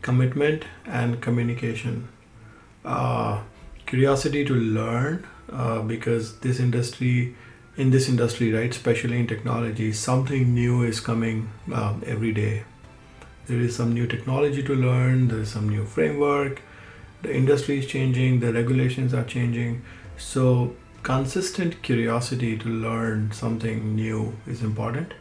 commitment, 0.00 0.64
and 0.86 1.20
communication. 1.20 2.08
Uh, 2.84 3.42
curiosity 3.86 4.44
to 4.44 4.54
learn 4.54 5.26
uh, 5.50 5.80
because 5.82 6.38
this 6.38 6.60
industry 6.60 7.34
in 7.76 7.90
this 7.90 8.08
industry 8.08 8.52
right 8.52 8.70
especially 8.70 9.18
in 9.18 9.26
technology 9.26 9.92
something 9.92 10.52
new 10.52 10.82
is 10.82 11.00
coming 11.00 11.50
um, 11.72 12.02
every 12.06 12.32
day. 12.32 12.64
There 13.46 13.58
is 13.60 13.74
some 13.74 13.92
new 13.92 14.06
technology 14.06 14.62
to 14.62 14.74
learn 14.74 15.28
there 15.28 15.40
is 15.40 15.50
some 15.50 15.68
new 15.68 15.84
framework 15.84 16.60
the 17.22 17.34
industry 17.34 17.78
is 17.78 17.86
changing 17.86 18.40
the 18.40 18.52
regulations 18.52 19.14
are 19.14 19.24
changing. 19.24 19.82
So 20.18 20.74
consistent 21.02 21.82
curiosity 21.82 22.58
to 22.58 22.68
learn 22.68 23.32
something 23.32 23.94
new 23.94 24.36
is 24.46 24.62
important. 24.62 25.14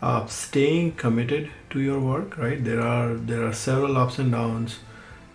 Uh, 0.00 0.26
staying 0.26 0.92
committed 0.92 1.50
to 1.70 1.80
your 1.80 2.00
work 2.00 2.38
right? 2.38 2.64
There 2.64 2.80
are 2.80 3.14
there 3.14 3.44
are 3.44 3.52
several 3.52 3.96
ups 3.96 4.18
and 4.18 4.32
downs. 4.32 4.78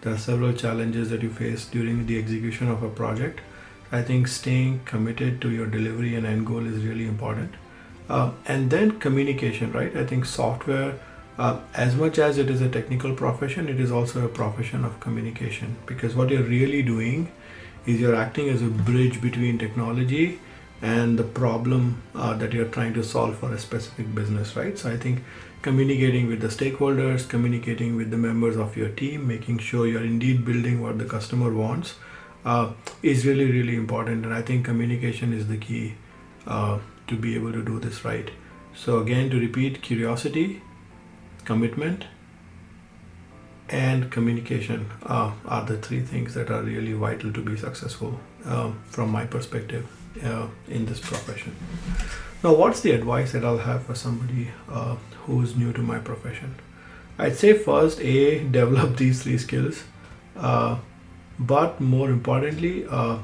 There 0.02 0.14
are 0.14 0.18
several 0.18 0.54
challenges 0.54 1.10
that 1.10 1.22
you 1.22 1.30
face 1.30 1.66
during 1.66 2.06
the 2.06 2.18
execution 2.18 2.70
of 2.70 2.82
a 2.84 2.90
project 2.90 3.42
I 3.92 4.02
think 4.02 4.28
staying 4.28 4.82
committed 4.86 5.42
to 5.42 5.52
your 5.52 5.68
delivery 5.68 6.16
and 6.16 6.26
end 6.26 6.46
goal 6.46 6.66
is 6.66 6.84
really 6.84 7.08
important. 7.08 7.54
Uh, 8.10 8.32
and 8.46 8.70
then 8.70 9.00
communication, 9.00 9.72
right? 9.72 9.96
I 9.96 10.06
think 10.06 10.26
software, 10.26 11.00
uh, 11.38 11.60
as 11.74 11.96
much 11.96 12.20
as 12.20 12.38
it 12.38 12.50
is 12.50 12.62
a 12.62 12.70
technical 12.70 13.14
profession, 13.14 13.68
it 13.68 13.80
is 13.80 13.92
also 13.92 14.26
a 14.26 14.30
profession 14.30 14.86
of 14.86 15.00
communication 15.00 15.76
because 15.86 16.16
what 16.16 16.30
you're 16.30 16.44
really 16.44 16.82
doing 16.82 17.32
is 17.86 18.00
you're 18.00 18.16
acting 18.16 18.50
as 18.50 18.62
a 18.62 18.68
bridge 18.68 19.22
between 19.22 19.58
technology 19.58 20.40
and 20.82 21.18
the 21.18 21.24
problem 21.24 22.02
uh, 22.14 22.34
that 22.36 22.54
you're 22.54 22.68
trying 22.68 22.94
to 22.94 23.04
solve 23.04 23.38
for 23.38 23.54
a 23.54 23.60
specific 23.60 24.14
business, 24.14 24.56
right? 24.56 24.78
So 24.78 24.92
I 24.92 24.98
think 24.98 25.24
communicating 25.62 26.28
with 26.28 26.42
the 26.42 26.48
stakeholders, 26.48 27.28
communicating 27.28 27.96
with 27.96 28.12
the 28.12 28.18
members 28.18 28.58
of 28.58 28.76
your 28.78 28.90
team, 28.90 29.28
making 29.28 29.60
sure 29.60 29.88
you're 29.88 30.04
indeed 30.04 30.46
building 30.46 30.82
what 30.82 31.00
the 31.00 31.06
customer 31.06 31.54
wants 31.54 31.96
uh, 32.46 32.72
is 33.02 33.26
really 33.26 33.52
really 33.52 33.76
important 33.76 34.26
and 34.26 34.34
i 34.34 34.42
think 34.42 34.66
communication 34.66 35.34
is 35.34 35.48
the 35.48 35.58
key 35.58 35.96
uh, 36.48 36.80
to 37.08 37.16
be 37.16 37.36
able 37.36 37.52
to 37.52 37.64
do 37.64 37.80
this 37.80 38.04
right. 38.04 38.30
So 38.76 39.00
again 39.00 39.30
to 39.30 39.40
repeat 39.40 39.82
curiosity 39.82 40.62
commitment 41.46 42.06
and 43.70 44.12
communication 44.12 44.90
uh, 45.04 45.32
are 45.46 45.66
the 45.66 45.78
three 45.78 46.02
things 46.02 46.34
that 46.34 46.52
are 46.52 46.62
really 46.62 46.94
vital 46.94 47.32
to 47.34 47.42
be 47.42 47.56
successful 47.58 48.20
um, 48.46 48.80
from 48.86 49.10
my 49.10 49.26
perspective 49.26 49.88
uh, 50.24 50.48
in 50.68 50.86
this 50.86 51.00
profession. 51.00 51.56
Now 52.44 52.54
what's 52.54 52.82
the 52.82 52.92
advice 52.92 53.32
that 53.32 53.46
i'll 53.46 53.58
have 53.58 53.84
for 53.84 53.96
somebody 53.96 54.50
uh, 54.70 54.96
who's 55.26 55.56
new 55.56 55.72
to 55.74 55.82
my 55.82 56.00
profession? 56.00 56.56
I'd 57.18 57.38
say 57.38 57.54
first 57.54 58.00
a 58.02 58.44
develop 58.44 58.98
these 58.98 59.24
three 59.24 59.38
skills 59.38 59.84
uh, 60.36 60.78
but 61.40 61.82
more 61.82 62.10
importantly 62.10 62.86
uh, 62.90 63.18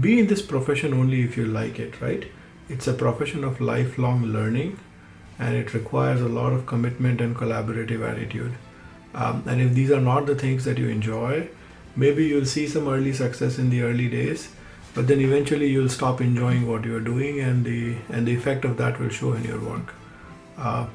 be 0.00 0.18
in 0.18 0.26
this 0.26 0.42
profession 0.42 0.92
only 0.94 1.22
if 1.22 1.36
you 1.36 1.46
like 1.46 1.78
it 1.78 2.00
right 2.00 2.26
it's 2.68 2.86
a 2.86 2.92
profession 2.92 3.44
of 3.44 3.60
lifelong 3.60 4.24
learning 4.26 4.78
and 5.38 5.54
it 5.54 5.72
requires 5.72 6.20
a 6.20 6.28
lot 6.28 6.52
of 6.52 6.66
commitment 6.66 7.20
and 7.20 7.36
collaborative 7.36 8.06
attitude. 8.06 8.54
Um, 9.14 9.42
and 9.46 9.60
if 9.60 9.72
these 9.72 9.90
are 9.90 10.00
not 10.00 10.26
the 10.26 10.34
things 10.34 10.64
that 10.64 10.78
you 10.78 10.88
enjoy, 10.88 11.48
maybe 11.96 12.26
you'll 12.26 12.44
see 12.46 12.66
some 12.66 12.88
early 12.88 13.12
success 13.12 13.58
in 13.58 13.70
the 13.70 13.82
early 13.82 14.08
days, 14.08 14.50
but 14.94 15.06
then 15.06 15.20
eventually 15.20 15.68
you'll 15.68 15.88
stop 15.88 16.20
enjoying 16.20 16.66
what 16.66 16.84
you're 16.84 17.00
doing, 17.00 17.40
and 17.40 17.64
the 17.64 17.96
and 18.08 18.26
the 18.26 18.34
effect 18.34 18.64
of 18.64 18.76
that 18.78 18.98
will 18.98 19.08
show 19.08 19.32
in 19.32 19.44
your 19.44 19.60
work. 19.60 19.94
Uh, 20.56 20.86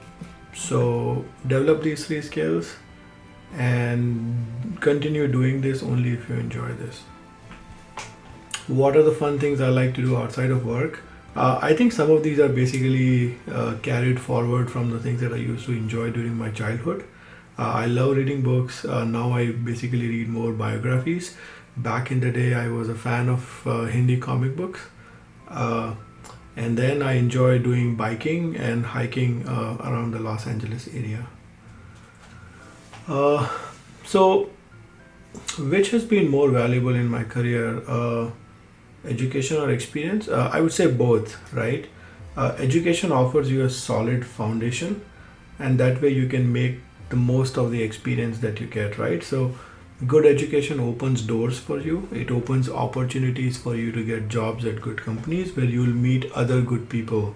so 0.53 1.25
develop 1.47 1.81
these 1.81 2.05
three 2.05 2.21
skills 2.21 2.75
and 3.55 4.77
continue 4.81 5.27
doing 5.27 5.61
this 5.61 5.83
only 5.83 6.13
if 6.13 6.29
you 6.29 6.35
enjoy 6.35 6.73
this. 6.73 7.03
What 8.67 8.95
are 8.95 9.03
the 9.03 9.11
fun 9.11 9.39
things 9.39 9.61
I 9.61 9.69
like 9.69 9.93
to 9.95 10.01
do 10.01 10.17
outside 10.17 10.49
of 10.49 10.65
work? 10.65 11.01
Uh, 11.35 11.59
I 11.61 11.73
think 11.75 11.91
some 11.91 12.11
of 12.11 12.23
these 12.23 12.39
are 12.39 12.47
basically 12.47 13.37
uh, 13.51 13.75
carried 13.81 14.19
forward 14.19 14.71
from 14.71 14.91
the 14.91 14.99
things 14.99 15.19
that 15.21 15.33
I 15.33 15.37
used 15.37 15.65
to 15.65 15.71
enjoy 15.71 16.11
during 16.11 16.35
my 16.35 16.51
childhood. 16.51 17.03
Uh, 17.57 17.73
I 17.73 17.85
love 17.87 18.17
reading 18.17 18.41
books. 18.41 18.85
Uh, 18.85 19.03
now 19.03 19.33
I 19.33 19.51
basically 19.51 20.07
read 20.07 20.29
more 20.29 20.53
biographies. 20.53 21.35
Back 21.75 22.11
in 22.11 22.19
the 22.19 22.31
day, 22.31 22.53
I 22.53 22.69
was 22.69 22.87
a 22.87 22.95
fan 22.95 23.29
of 23.29 23.67
uh, 23.67 23.85
Hindi 23.85 24.17
comic 24.17 24.55
books. 24.55 24.81
Uh, 25.49 25.95
and 26.55 26.77
then 26.77 27.01
I 27.01 27.13
enjoy 27.13 27.57
doing 27.59 27.95
biking 27.95 28.55
and 28.55 28.85
hiking 28.85 29.47
around 29.47 30.11
the 30.11 30.19
Los 30.19 30.45
Angeles 30.45 30.87
area. 30.87 31.27
So, 34.05 34.49
which 35.59 35.91
has 35.91 36.05
been 36.05 36.29
more 36.29 36.49
valuable 36.49 36.95
in 36.95 37.07
my 37.07 37.23
career? 37.23 37.81
education 39.05 39.57
or 39.57 39.69
experience? 39.69 40.27
Uh, 40.27 40.49
I 40.51 40.61
would 40.61 40.73
say 40.73 40.87
both, 40.87 41.37
right? 41.53 41.87
Uh, 42.35 42.55
education 42.57 43.11
offers 43.11 43.51
you 43.51 43.63
a 43.63 43.69
solid 43.69 44.25
foundation, 44.25 45.03
and 45.59 45.79
that 45.79 46.01
way 46.01 46.09
you 46.09 46.27
can 46.27 46.51
make 46.51 46.79
the 47.09 47.15
most 47.15 47.57
of 47.57 47.71
the 47.71 47.83
experience 47.83 48.39
that 48.39 48.59
you 48.59 48.67
get, 48.67 48.97
right? 48.97 49.23
So, 49.23 49.55
good 50.07 50.25
education 50.25 50.79
opens 50.79 51.21
doors 51.21 51.59
for 51.59 51.79
you, 51.79 52.07
it 52.11 52.31
opens 52.31 52.69
opportunities 52.69 53.57
for 53.57 53.75
you 53.75 53.91
to 53.91 54.03
get 54.03 54.29
jobs 54.29 54.65
at 54.65 54.81
good 54.81 54.97
companies 54.97 55.55
where 55.55 55.65
you'll 55.65 55.87
meet 55.87 56.31
other 56.31 56.61
good 56.61 56.89
people. 56.89 57.35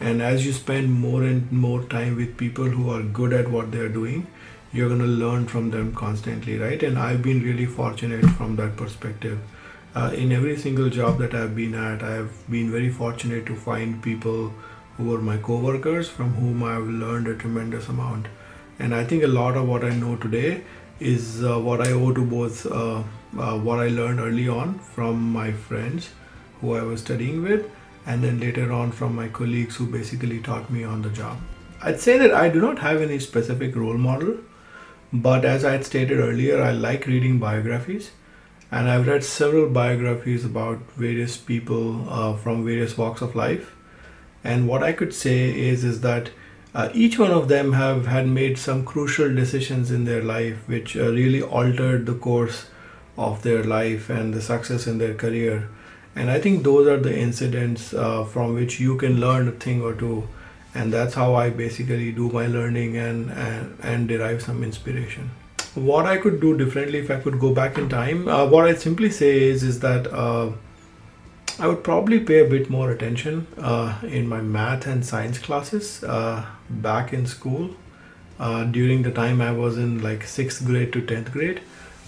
And 0.00 0.22
as 0.22 0.46
you 0.46 0.52
spend 0.52 0.92
more 0.92 1.24
and 1.24 1.50
more 1.50 1.82
time 1.82 2.16
with 2.16 2.36
people 2.36 2.64
who 2.64 2.90
are 2.90 3.02
good 3.02 3.32
at 3.32 3.50
what 3.50 3.72
they're 3.72 3.88
doing, 3.88 4.28
you're 4.72 4.88
going 4.88 5.00
to 5.00 5.06
learn 5.06 5.46
from 5.46 5.70
them 5.70 5.94
constantly, 5.94 6.58
right? 6.58 6.82
And 6.82 6.98
I've 6.98 7.22
been 7.22 7.42
really 7.42 7.66
fortunate 7.66 8.24
from 8.30 8.56
that 8.56 8.76
perspective 8.76 9.38
uh, 9.94 10.10
in 10.14 10.32
every 10.32 10.56
single 10.56 10.88
job 10.88 11.18
that 11.18 11.34
I've 11.34 11.56
been 11.56 11.74
at, 11.74 12.02
I've 12.02 12.32
been 12.50 12.70
very 12.70 12.90
fortunate 12.90 13.46
to 13.46 13.56
find 13.56 14.02
people 14.02 14.52
who 14.96 15.14
are 15.14 15.20
my 15.20 15.38
co-workers 15.38 16.08
from 16.08 16.34
whom 16.34 16.62
I've 16.62 16.88
learned 16.88 17.28
a 17.28 17.34
tremendous 17.34 17.88
amount. 17.88 18.26
And 18.78 18.94
I 18.94 19.04
think 19.04 19.24
a 19.24 19.28
lot 19.28 19.56
of 19.56 19.66
what 19.66 19.84
I 19.84 19.90
know 19.90 20.16
today 20.16 20.62
is 21.00 21.44
uh, 21.44 21.58
what 21.58 21.80
I 21.80 21.92
owe 21.92 22.12
to 22.12 22.24
both 22.24 22.66
uh, 22.66 23.02
uh 23.38 23.56
what 23.58 23.78
I 23.78 23.88
learned 23.88 24.20
early 24.20 24.48
on 24.48 24.78
from 24.94 25.32
my 25.32 25.52
friends 25.52 26.10
who 26.60 26.74
I 26.74 26.82
was 26.82 27.00
studying 27.00 27.42
with, 27.42 27.70
and 28.06 28.22
then 28.22 28.40
later 28.40 28.72
on 28.72 28.90
from 28.90 29.14
my 29.14 29.28
colleagues 29.28 29.76
who 29.76 29.86
basically 29.86 30.40
taught 30.40 30.70
me 30.70 30.84
on 30.84 31.02
the 31.02 31.10
job. 31.10 31.38
I'd 31.82 32.00
say 32.00 32.18
that 32.18 32.34
I 32.34 32.48
do 32.48 32.60
not 32.60 32.80
have 32.80 33.00
any 33.00 33.18
specific 33.20 33.76
role 33.76 33.98
model, 34.06 34.38
but 35.12 35.44
as 35.44 35.64
I 35.64 35.72
had 35.72 35.84
stated 35.86 36.18
earlier, 36.18 36.62
I 36.62 36.72
like 36.72 37.06
reading 37.06 37.38
biographies 37.38 38.10
and 38.70 38.90
I've 38.90 39.06
read 39.06 39.24
several 39.24 39.68
biographies 39.68 40.44
about 40.44 40.78
various 40.92 41.36
people 41.38 42.08
uh, 42.10 42.36
from 42.36 42.64
various 42.64 42.98
walks 42.98 43.22
of 43.22 43.34
life. 43.34 43.74
And 44.44 44.68
what 44.68 44.82
I 44.82 44.92
could 44.92 45.14
say 45.14 45.58
is 45.58 45.84
is 45.84 46.02
that 46.02 46.30
uh, 46.74 46.90
each 46.92 47.18
one 47.18 47.30
of 47.30 47.48
them 47.48 47.72
have 47.72 48.06
had 48.06 48.28
made 48.28 48.58
some 48.58 48.84
crucial 48.84 49.34
decisions 49.34 49.90
in 49.90 50.04
their 50.04 50.22
life, 50.22 50.68
which 50.68 50.96
uh, 50.96 51.10
really 51.10 51.40
altered 51.42 52.04
the 52.04 52.14
course 52.14 52.66
of 53.16 53.42
their 53.42 53.64
life 53.64 54.10
and 54.10 54.34
the 54.34 54.42
success 54.42 54.86
in 54.86 54.98
their 54.98 55.14
career. 55.14 55.68
And 56.14 56.30
I 56.30 56.38
think 56.38 56.62
those 56.62 56.86
are 56.86 56.98
the 56.98 57.18
incidents 57.18 57.94
uh, 57.94 58.24
from 58.24 58.54
which 58.54 58.78
you 58.78 58.96
can 58.96 59.18
learn 59.18 59.48
a 59.48 59.52
thing 59.52 59.82
or 59.82 59.94
two. 59.94 60.28
And 60.78 60.92
that's 60.92 61.14
how 61.14 61.34
I 61.34 61.50
basically 61.50 62.12
do 62.12 62.30
my 62.30 62.46
learning 62.46 62.96
and, 62.96 63.30
and, 63.30 63.78
and 63.82 64.08
derive 64.08 64.42
some 64.42 64.62
inspiration 64.62 65.30
what 65.74 66.06
I 66.06 66.16
could 66.16 66.40
do 66.40 66.56
differently 66.56 66.98
if 66.98 67.10
I 67.10 67.20
could 67.20 67.38
go 67.38 67.54
back 67.54 67.78
in 67.78 67.88
time, 67.88 68.28
uh, 68.28 68.46
what 68.46 68.66
I'd 68.66 68.80
simply 68.80 69.10
say 69.10 69.44
is 69.44 69.62
is 69.62 69.80
that 69.80 70.06
uh, 70.12 70.50
I 71.58 71.66
would 71.66 71.82
probably 71.82 72.20
pay 72.20 72.40
a 72.40 72.48
bit 72.48 72.70
more 72.70 72.90
attention 72.90 73.46
uh, 73.58 73.98
in 74.02 74.28
my 74.28 74.40
math 74.40 74.86
and 74.86 75.04
science 75.04 75.38
classes 75.38 76.04
uh, 76.04 76.46
back 76.68 77.12
in 77.12 77.26
school 77.26 77.70
uh, 78.38 78.64
during 78.64 79.02
the 79.02 79.10
time 79.10 79.40
I 79.40 79.52
was 79.52 79.78
in 79.78 80.02
like 80.02 80.24
sixth 80.24 80.64
grade 80.64 80.92
to 80.92 81.02
tenth 81.02 81.32
grade. 81.32 81.60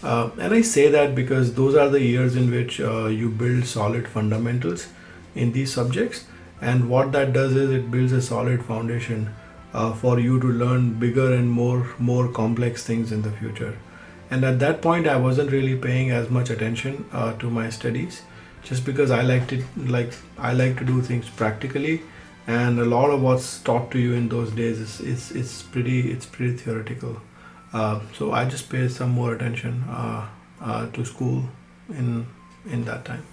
Uh, 0.03 0.31
and 0.39 0.55
I 0.55 0.63
say 0.63 0.89
that 0.91 1.15
because 1.15 1.55
those 1.55 1.75
are 1.75 1.89
the 1.89 2.01
years 2.01 2.37
in 2.37 2.51
which 2.51 2.79
you 2.79 3.29
build 3.29 3.67
solid 3.67 4.09
fundamentals 4.09 4.89
in 5.35 5.53
these 5.53 5.73
subjects, 5.73 6.25
and 6.61 6.89
what 6.89 7.13
that 7.13 7.33
does 7.33 7.57
is 7.57 7.71
it 7.71 7.91
builds 7.91 8.13
a 8.13 8.23
solid 8.23 8.65
foundation 8.65 9.35
uh, 9.73 9.93
for 9.93 10.19
you 10.19 10.39
to 10.41 10.47
learn 10.47 10.95
bigger 10.95 11.33
and 11.33 11.51
more 11.51 11.87
more 11.99 12.29
complex 12.29 12.85
things 12.85 13.13
in 13.13 13.23
the 13.23 13.31
future. 13.31 13.77
And 14.31 14.45
at 14.45 14.59
that 14.61 14.81
point 14.83 15.09
i 15.09 15.17
wasn't 15.17 15.51
really 15.51 15.77
paying 15.77 16.11
as 16.11 16.31
much 16.31 16.51
attention 16.51 17.05
uh, 17.13 17.33
to 17.39 17.51
my 17.51 17.71
studies 17.71 18.23
just 18.63 18.85
because 18.85 19.11
i 19.11 19.23
liked 19.23 19.53
it 19.53 19.65
like 19.97 20.13
i 20.39 20.53
like 20.53 20.77
to 20.79 20.85
do 20.85 21.01
things 21.03 21.29
practically. 21.29 22.03
And 22.47 22.81
a 22.81 22.85
lot 22.85 23.11
of 23.11 23.23
what's 23.23 23.49
taught 23.63 23.91
to 23.93 23.99
you 23.99 24.15
in 24.15 24.29
those 24.29 24.51
days 24.51 24.79
is, 24.81 25.01
is 25.01 25.31
it's 25.33 25.63
pretty 25.63 26.11
it's 26.13 26.27
pretty 26.27 26.57
theoretical. 26.57 27.21
Uh, 27.73 28.01
so 28.19 28.33
i 28.33 28.45
just 28.45 28.69
paid 28.69 28.91
some 28.91 29.11
more 29.11 29.35
attention 29.35 29.85
uh, 29.89 30.27
uh, 30.61 30.87
to 30.91 31.05
school 31.05 31.45
in 31.89 32.27
in 32.71 32.85
that 32.85 33.05
time 33.05 33.25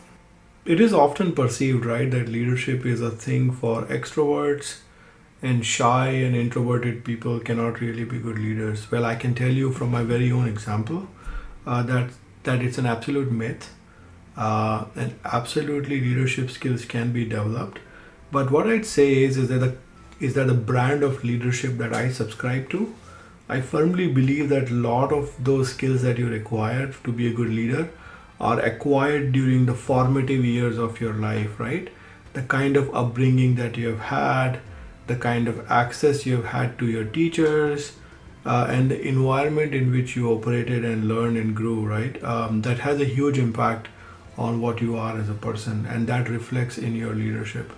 it 0.67 0.81
is 0.81 0.93
often 0.93 1.31
perceived 1.31 1.85
right 1.85 2.11
that 2.11 2.27
leadership 2.27 2.85
is 2.85 3.01
a 3.01 3.09
thing 3.09 3.51
for 3.51 3.83
extroverts 3.83 4.79
and 5.41 5.65
shy 5.65 6.07
and 6.09 6.35
introverted 6.35 7.05
people 7.05 7.39
cannot 7.39 7.79
really 7.79 8.03
be 8.03 8.19
good 8.19 8.37
leaders. 8.37 8.91
Well, 8.91 9.05
I 9.05 9.15
can 9.15 9.33
tell 9.33 9.51
you 9.51 9.71
from 9.71 9.91
my 9.91 10.03
very 10.03 10.29
own 10.29 10.47
example 10.47 11.07
uh, 11.65 11.83
that 11.83 12.09
that 12.43 12.61
it's 12.61 12.77
an 12.77 12.85
absolute 12.85 13.31
myth, 13.31 13.69
uh, 14.35 14.85
and 14.95 15.13
absolutely 15.23 16.01
leadership 16.01 16.49
skills 16.49 16.83
can 16.85 17.13
be 17.13 17.23
developed. 17.23 17.79
But 18.31 18.51
what 18.51 18.67
I'd 18.67 18.85
say 18.85 19.23
is 19.23 19.37
is 19.37 19.47
that 19.49 19.59
the 19.59 19.75
is 20.19 20.33
that 20.33 20.47
the 20.47 20.59
brand 20.71 21.03
of 21.03 21.23
leadership 21.23 21.77
that 21.77 21.93
I 21.93 22.09
subscribe 22.11 22.69
to, 22.71 22.93
I 23.47 23.61
firmly 23.61 24.07
believe 24.19 24.49
that 24.49 24.69
a 24.69 24.81
lot 24.89 25.13
of 25.13 25.31
those 25.51 25.71
skills 25.73 26.01
that 26.01 26.17
you 26.17 26.27
require 26.27 26.91
to 27.05 27.13
be 27.13 27.27
a 27.27 27.33
good 27.33 27.49
leader 27.61 27.87
are 28.39 28.59
acquired 28.59 29.31
during 29.31 29.65
the 29.65 29.73
formative 29.73 30.45
years 30.45 30.77
of 30.77 31.01
your 31.01 31.13
life, 31.13 31.59
right? 31.59 31.89
The 32.33 32.43
kind 32.43 32.77
of 32.77 32.93
upbringing 32.93 33.55
that 33.55 33.77
you 33.77 33.87
have 33.87 33.99
had, 33.99 34.59
the 35.07 35.15
kind 35.15 35.47
of 35.47 35.69
access 35.71 36.25
you've 36.25 36.45
had 36.45 36.77
to 36.79 36.87
your 36.87 37.05
teachers, 37.05 37.93
uh, 38.45 38.67
and 38.69 38.91
the 38.91 39.01
environment 39.01 39.73
in 39.73 39.91
which 39.91 40.15
you 40.15 40.31
operated 40.31 40.85
and 40.85 41.07
learned 41.07 41.37
and 41.37 41.55
grew, 41.55 41.85
right? 41.85 42.23
Um, 42.23 42.61
that 42.61 42.79
has 42.79 43.01
a 43.01 43.05
huge 43.05 43.37
impact 43.37 43.87
on 44.37 44.61
what 44.61 44.81
you 44.81 44.95
are 44.95 45.17
as 45.17 45.29
a 45.29 45.33
person, 45.33 45.85
and 45.85 46.07
that 46.07 46.29
reflects 46.29 46.77
in 46.77 46.95
your 46.95 47.15
leadership. 47.15 47.71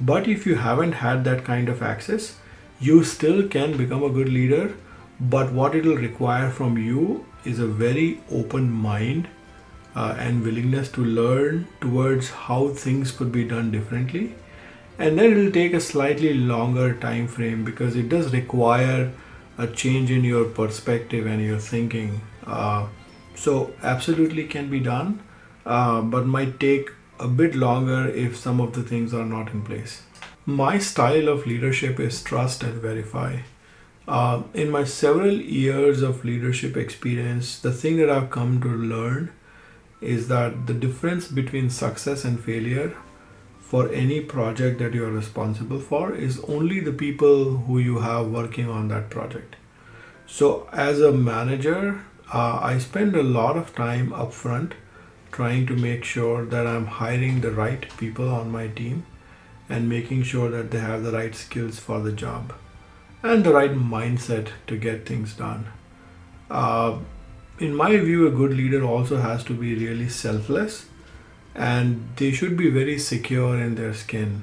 But 0.00 0.28
if 0.28 0.46
you 0.46 0.56
haven't 0.56 0.92
had 0.92 1.24
that 1.24 1.44
kind 1.44 1.68
of 1.68 1.82
access, 1.82 2.36
you 2.78 3.04
still 3.04 3.48
can 3.48 3.76
become 3.76 4.02
a 4.02 4.10
good 4.10 4.28
leader. 4.28 4.74
But 5.18 5.52
what 5.52 5.74
it'll 5.74 5.96
require 5.96 6.50
from 6.50 6.76
you 6.76 7.24
is 7.44 7.58
a 7.58 7.66
very 7.66 8.20
open 8.30 8.70
mind 8.70 9.28
uh, 9.94 10.16
and 10.18 10.42
willingness 10.42 10.90
to 10.92 11.04
learn 11.04 11.66
towards 11.80 12.30
how 12.30 12.68
things 12.68 13.10
could 13.12 13.30
be 13.30 13.44
done 13.44 13.70
differently. 13.70 14.34
And 14.98 15.18
then 15.18 15.32
it 15.32 15.36
will 15.36 15.52
take 15.52 15.74
a 15.74 15.80
slightly 15.80 16.34
longer 16.34 16.94
time 16.94 17.26
frame 17.26 17.64
because 17.64 17.96
it 17.96 18.08
does 18.08 18.32
require 18.32 19.12
a 19.58 19.66
change 19.66 20.10
in 20.10 20.24
your 20.24 20.44
perspective 20.44 21.26
and 21.26 21.42
your 21.42 21.58
thinking. 21.58 22.20
Uh, 22.46 22.86
so 23.34 23.72
absolutely 23.82 24.44
can 24.44 24.70
be 24.70 24.80
done 24.80 25.20
uh, 25.66 26.00
but 26.00 26.26
might 26.26 26.60
take 26.60 26.90
a 27.18 27.28
bit 27.28 27.54
longer 27.54 28.08
if 28.08 28.36
some 28.36 28.60
of 28.60 28.72
the 28.74 28.82
things 28.82 29.14
are 29.14 29.24
not 29.24 29.52
in 29.52 29.62
place. 29.62 30.02
My 30.46 30.78
style 30.78 31.28
of 31.28 31.46
leadership 31.46 31.98
is 31.98 32.22
trust 32.22 32.62
and 32.62 32.74
verify. 32.74 33.38
Uh, 34.06 34.42
in 34.52 34.70
my 34.70 34.84
several 34.84 35.32
years 35.32 36.02
of 36.02 36.24
leadership 36.24 36.76
experience 36.76 37.58
the 37.58 37.72
thing 37.72 37.96
that 37.96 38.10
i've 38.10 38.28
come 38.28 38.60
to 38.60 38.68
learn 38.68 39.30
is 40.04 40.28
that 40.28 40.66
the 40.66 40.74
difference 40.74 41.28
between 41.28 41.70
success 41.70 42.24
and 42.24 42.42
failure 42.42 42.94
for 43.60 43.90
any 43.90 44.20
project 44.20 44.78
that 44.78 44.94
you 44.94 45.04
are 45.04 45.10
responsible 45.10 45.80
for 45.80 46.14
is 46.14 46.38
only 46.44 46.80
the 46.80 46.92
people 46.92 47.58
who 47.58 47.78
you 47.78 47.98
have 47.98 48.26
working 48.26 48.68
on 48.68 48.88
that 48.88 49.10
project. 49.10 49.56
So, 50.26 50.68
as 50.72 51.00
a 51.00 51.12
manager, 51.12 52.04
uh, 52.32 52.58
I 52.62 52.78
spend 52.78 53.16
a 53.16 53.22
lot 53.22 53.56
of 53.56 53.74
time 53.74 54.10
upfront 54.10 54.72
trying 55.32 55.66
to 55.66 55.74
make 55.74 56.04
sure 56.04 56.44
that 56.44 56.66
I'm 56.66 56.86
hiring 56.86 57.40
the 57.40 57.50
right 57.50 57.86
people 57.96 58.28
on 58.28 58.50
my 58.50 58.68
team 58.68 59.04
and 59.68 59.88
making 59.88 60.22
sure 60.22 60.50
that 60.50 60.70
they 60.70 60.78
have 60.78 61.02
the 61.02 61.12
right 61.12 61.34
skills 61.34 61.78
for 61.78 62.00
the 62.00 62.12
job 62.12 62.52
and 63.22 63.42
the 63.42 63.52
right 63.52 63.72
mindset 63.72 64.48
to 64.66 64.76
get 64.76 65.06
things 65.06 65.34
done. 65.34 65.66
Uh, 66.50 66.98
in 67.58 67.74
my 67.74 67.96
view, 67.96 68.26
a 68.26 68.30
good 68.30 68.52
leader 68.52 68.84
also 68.84 69.18
has 69.18 69.44
to 69.44 69.54
be 69.54 69.74
really 69.74 70.08
selfless 70.08 70.86
and 71.54 72.08
they 72.16 72.32
should 72.32 72.56
be 72.56 72.68
very 72.68 72.98
secure 72.98 73.56
in 73.60 73.76
their 73.76 73.94
skin 73.94 74.42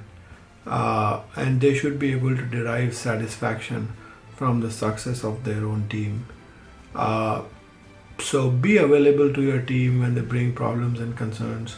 uh, 0.66 1.22
and 1.36 1.60
they 1.60 1.74
should 1.74 2.00
be 2.00 2.12
able 2.12 2.36
to 2.36 2.46
derive 2.46 2.96
satisfaction 2.96 3.92
from 4.36 4.62
the 4.62 4.72
success 4.72 5.24
of 5.24 5.44
their 5.44 5.66
own 5.66 5.88
team. 5.90 6.26
Uh, 6.96 7.42
so 8.20 8.50
be 8.50 8.78
available 8.78 9.34
to 9.34 9.42
your 9.42 9.62
team 9.62 10.00
when 10.00 10.16
they 10.16 10.22
bring 10.22 10.54
problems 10.54 11.00
and 11.00 11.18
concerns. 11.18 11.78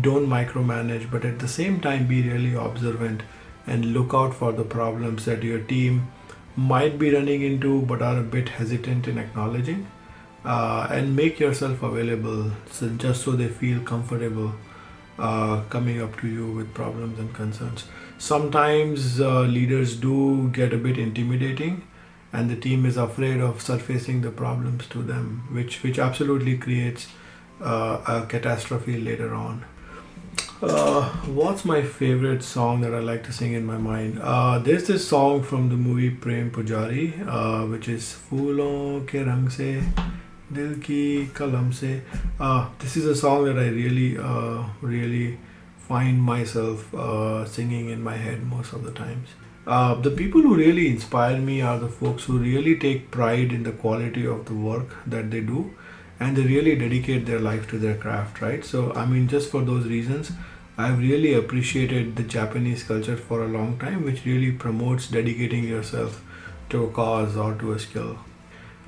Don't 0.00 0.26
micromanage, 0.26 1.10
but 1.10 1.24
at 1.24 1.38
the 1.38 1.48
same 1.48 1.80
time, 1.80 2.06
be 2.06 2.28
really 2.28 2.54
observant 2.54 3.22
and 3.66 3.92
look 3.94 4.12
out 4.12 4.34
for 4.34 4.52
the 4.52 4.64
problems 4.64 5.24
that 5.24 5.42
your 5.42 5.60
team 5.60 6.08
might 6.56 6.98
be 6.98 7.14
running 7.14 7.42
into 7.42 7.82
but 7.82 8.02
are 8.02 8.18
a 8.18 8.22
bit 8.22 8.48
hesitant 8.48 9.06
in 9.06 9.16
acknowledging. 9.16 9.86
Uh, 10.44 10.86
and 10.90 11.16
make 11.16 11.40
yourself 11.40 11.82
available 11.82 12.50
so 12.70 12.88
just 12.90 13.22
so 13.22 13.32
they 13.32 13.48
feel 13.48 13.80
comfortable 13.80 14.52
uh, 15.18 15.62
coming 15.68 16.00
up 16.00 16.18
to 16.20 16.28
you 16.28 16.46
with 16.52 16.72
problems 16.74 17.18
and 17.18 17.34
concerns. 17.34 17.86
Sometimes 18.18 19.20
uh, 19.20 19.40
leaders 19.40 19.96
do 19.96 20.48
get 20.50 20.72
a 20.72 20.76
bit 20.76 20.96
intimidating 20.96 21.82
and 22.32 22.50
the 22.50 22.56
team 22.56 22.84
is 22.86 22.96
afraid 22.96 23.40
of 23.40 23.60
surfacing 23.60 24.20
the 24.20 24.30
problems 24.30 24.86
to 24.88 25.02
them, 25.02 25.48
which 25.50 25.82
which 25.82 25.98
absolutely 25.98 26.56
creates 26.56 27.08
uh, 27.60 28.00
a 28.06 28.26
catastrophe 28.26 29.00
later 29.00 29.34
on. 29.34 29.64
Uh, 30.60 31.08
what's 31.26 31.64
my 31.64 31.82
favorite 31.82 32.42
song 32.42 32.80
that 32.80 32.92
I 32.92 32.98
like 32.98 33.22
to 33.24 33.32
sing 33.32 33.52
in 33.52 33.64
my 33.64 33.78
mind? 33.78 34.18
Uh, 34.20 34.58
there's 34.58 34.86
this 34.88 35.06
song 35.06 35.42
from 35.42 35.68
the 35.68 35.76
movie 35.76 36.10
Prem 36.10 36.50
Pujari, 36.50 37.12
uh, 37.26 37.66
which 37.66 37.88
is 37.88 38.12
"Phoolon 38.12 39.06
ke 39.06 39.26
rang 39.26 39.48
se 39.48 39.82
dil 40.52 40.74
ki 40.86 41.28
kalam 41.34 41.72
se." 41.72 42.00
Uh, 42.38 42.66
this 42.78 42.96
is 42.96 43.06
a 43.06 43.14
song 43.14 43.44
that 43.44 43.58
I 43.58 43.68
really, 43.68 44.16
uh, 44.18 44.64
really 44.80 45.38
find 45.88 46.22
myself 46.22 46.88
singing 47.56 47.90
in 47.90 48.02
my 48.02 48.16
head 48.16 48.42
most 48.46 48.72
of 48.72 48.84
the 48.84 48.90
times. 48.90 49.28
The 50.04 50.10
people 50.16 50.42
who 50.42 50.54
really 50.56 50.88
inspire 50.88 51.38
me 51.38 51.60
are 51.62 51.78
the 51.78 51.88
folks 51.88 52.24
who 52.24 52.38
really 52.38 52.76
take 52.76 53.10
pride 53.10 53.52
in 53.52 53.62
the 53.62 53.72
quality 53.72 54.26
of 54.26 54.44
the 54.50 54.54
work 54.54 54.96
that 55.06 55.30
they 55.30 55.40
do 55.40 55.70
and 56.20 56.36
they 56.36 56.42
really 56.42 56.76
dedicate 56.76 57.26
their 57.26 57.38
life 57.38 57.66
to 57.70 57.78
their 57.78 57.94
craft, 57.94 58.40
right? 58.42 58.64
So, 58.64 58.92
I 58.92 59.06
mean, 59.06 59.28
just 59.28 59.50
for 59.50 59.62
those 59.62 59.86
reasons, 59.86 60.32
I've 60.76 60.98
really 60.98 61.34
appreciated 61.34 62.16
the 62.16 62.22
Japanese 62.22 62.82
culture 62.82 63.16
for 63.16 63.42
a 63.44 63.48
long 63.48 63.78
time, 63.78 64.04
which 64.04 64.24
really 64.24 64.52
promotes 64.52 65.08
dedicating 65.08 65.64
yourself 65.64 66.22
to 66.70 66.84
a 66.84 66.90
cause 66.90 67.36
or 67.36 67.54
to 67.54 67.72
a 67.72 67.78
skill. 67.78 68.18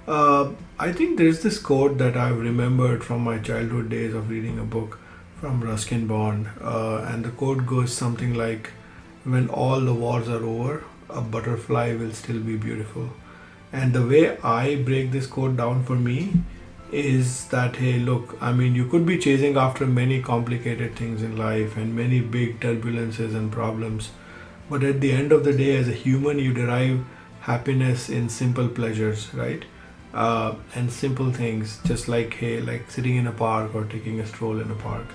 Uh, 0.07 0.53
I 0.79 0.93
think 0.93 1.19
there's 1.19 1.43
this 1.43 1.59
quote 1.59 1.99
that 1.99 2.17
I've 2.17 2.39
remembered 2.39 3.05
from 3.05 3.23
my 3.23 3.39
childhood 3.39 3.91
days 3.91 4.15
of 4.15 4.31
reading 4.31 4.59
a 4.59 4.65
book 4.65 4.99
from 5.41 5.63
Ruskin 5.63 6.07
Bond, 6.07 6.49
uh, 6.61 7.07
and 7.09 7.25
the 7.25 7.31
quote 7.31 7.67
goes 7.67 7.93
something 7.93 8.35
like, 8.35 8.71
when 9.25 9.49
all 9.49 9.81
the 9.81 9.95
wars 9.95 10.29
are 10.29 10.45
over, 10.45 10.85
a 11.09 11.21
butterfly 11.21 11.95
will 11.95 12.13
still 12.13 12.41
be 12.41 12.57
beautiful. 12.57 13.11
And 13.73 13.93
the 13.93 14.07
way 14.07 14.39
I 14.39 14.77
break 14.77 15.13
this 15.13 15.27
quote 15.27 15.57
down 15.57 15.85
for 15.85 15.97
me 15.97 16.33
is 16.91 17.47
that 17.49 17.77
hey, 17.77 17.99
look, 17.99 18.37
I 18.41 18.53
mean, 18.53 18.75
you 18.75 18.87
could 18.87 19.07
be 19.07 19.19
chasing 19.19 19.57
after 19.57 19.87
many 19.87 20.21
complicated 20.21 20.97
things 20.97 21.23
in 21.23 21.37
life 21.37 21.77
and 21.77 21.95
many 21.95 22.21
big 22.21 22.59
turbulences 22.59 23.35
and 23.35 23.53
problems, 23.53 24.11
but 24.69 24.83
at 24.83 25.01
the 25.01 25.13
end 25.13 25.31
of 25.31 25.45
the 25.45 25.53
day, 25.53 25.77
as 25.77 25.89
a 25.89 25.93
human, 25.93 26.39
you 26.39 26.53
derive 26.53 27.05
happiness 27.43 28.09
in 28.09 28.29
simple 28.29 28.69
pleasures, 28.69 29.33
right? 29.35 29.65
Uh, 30.13 30.55
and 30.75 30.91
simple 30.91 31.33
things, 31.33 31.79
just 31.85 32.09
like 32.09 32.35
hey, 32.35 32.61
like 32.61 32.91
sitting 32.91 33.17
in 33.17 33.27
a 33.29 33.33
park 33.33 33.75
or 33.75 33.85
taking 33.85 34.21
a 34.21 34.27
stroll 34.27 34.61
in 34.61 34.71
a 34.71 34.75
park 34.77 35.07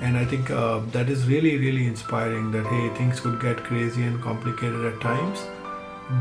and 0.00 0.16
i 0.16 0.24
think 0.24 0.50
uh, 0.50 0.80
that 0.92 1.08
is 1.08 1.26
really 1.26 1.56
really 1.56 1.86
inspiring 1.86 2.50
that 2.50 2.66
hey 2.66 2.88
things 2.96 3.20
could 3.20 3.40
get 3.40 3.56
crazy 3.56 4.02
and 4.02 4.22
complicated 4.22 4.84
at 4.84 5.00
times 5.00 5.44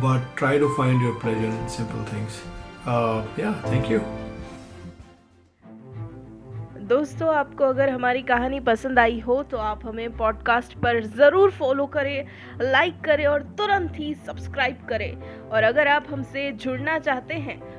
but 0.01 0.21
try 0.36 0.58
to 0.58 0.73
find 0.75 1.01
your 1.01 1.15
pleasure 1.19 1.51
in 1.62 1.69
simple 1.69 2.04
things 2.06 2.41
uh, 2.86 3.25
yeah 3.38 3.62
thank 3.63 3.89
you 3.89 4.04
दोस्तों 6.89 7.34
आपको 7.36 7.63
अगर 7.63 7.89
हमारी 7.89 8.21
कहानी 8.21 8.60
पसंद 8.60 8.99
आई 8.99 9.19
हो 9.19 9.41
तो 9.51 9.58
आप 9.58 9.86
हमें 9.86 10.17
पॉडकास्ट 10.17 10.73
पर 10.80 10.99
ज़रूर 11.15 11.51
फॉलो 11.51 11.86
करें 11.95 12.28
लाइक 12.62 12.99
करें 13.06 13.25
और 13.28 13.43
तुरंत 13.58 13.93
ही 13.99 14.13
सब्सक्राइब 14.25 14.86
करें 14.89 15.49
और 15.49 15.63
अगर 15.63 15.88
आप 15.88 16.08
हमसे 16.12 16.51
जुड़ना 16.51 16.97
चाहते 16.99 17.34
हैं 17.47 17.58